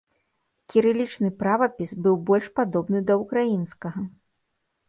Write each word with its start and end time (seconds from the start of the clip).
Кірылічны 0.73 1.29
правапіс 1.43 1.93
быў 2.07 2.15
больш 2.31 2.45
падобны 2.61 3.05
да 3.11 3.19
ўкраінскага. 3.23 4.01